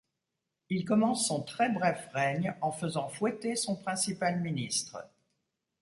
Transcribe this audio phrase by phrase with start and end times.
[0.71, 4.97] Il commence son très bref règne en faisant fouetter son principal ministre.